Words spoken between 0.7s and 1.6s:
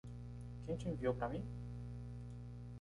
te enviou para mim?